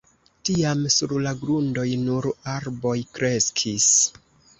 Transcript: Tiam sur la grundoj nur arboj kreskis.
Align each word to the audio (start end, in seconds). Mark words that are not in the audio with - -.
Tiam 0.47 0.79
sur 0.93 1.11
la 1.25 1.33
grundoj 1.41 1.85
nur 2.05 2.29
arboj 2.55 2.95
kreskis. 3.19 3.91